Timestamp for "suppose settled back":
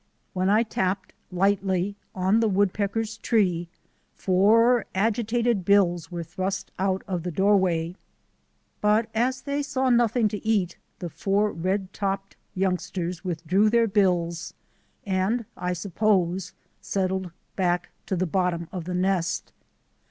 15.73-17.91